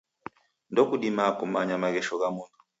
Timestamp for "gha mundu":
2.21-2.57